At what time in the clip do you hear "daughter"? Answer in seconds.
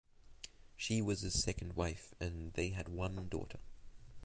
3.29-3.59